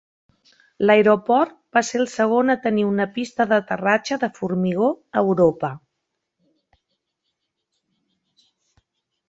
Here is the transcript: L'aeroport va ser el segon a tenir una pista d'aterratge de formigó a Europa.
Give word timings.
L'aeroport 0.85 1.51
va 1.77 1.83
ser 1.89 1.99
el 2.03 2.07
segon 2.13 2.53
a 2.53 2.55
tenir 2.63 2.85
una 2.93 3.07
pista 3.19 3.47
d'aterratge 3.53 4.19
de 4.23 4.31
formigó 4.39 4.89
a 5.21 5.25
Europa. 5.29 5.71